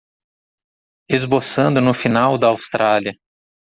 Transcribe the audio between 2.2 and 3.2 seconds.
da Austrália